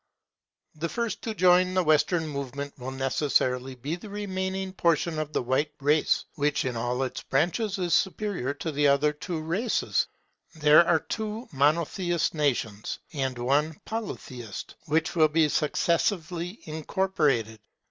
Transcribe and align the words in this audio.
The 0.73 0.89
first 0.89 1.21
to 1.21 1.35
join 1.35 1.75
the 1.75 1.83
Western 1.83 2.27
movement 2.27 2.73
will 2.79 2.89
necessarily 2.89 3.75
be 3.75 3.95
the 3.95 4.09
remaining 4.09 4.73
portion 4.73 5.19
of 5.19 5.31
the 5.31 5.43
White 5.43 5.73
race: 5.79 6.25
which 6.33 6.65
in 6.65 6.75
all 6.75 7.03
its 7.03 7.21
branches 7.21 7.77
is 7.77 7.93
superior 7.93 8.55
to 8.55 8.71
the 8.71 8.87
other 8.87 9.13
two 9.13 9.39
races. 9.39 10.07
There 10.55 10.83
are 10.87 11.01
two 11.01 11.47
Monotheist 11.51 12.33
nations, 12.33 12.97
and 13.13 13.37
one 13.37 13.79
Polytheist, 13.85 14.73
which 14.87 15.15
will 15.15 15.27
be 15.27 15.47
successively 15.49 16.61
incorporated. 16.63 17.59